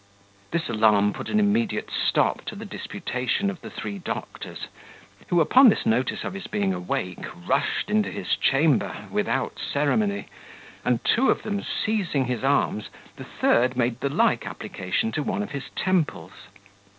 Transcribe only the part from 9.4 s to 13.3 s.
ceremony; and two of them seizing his arms, the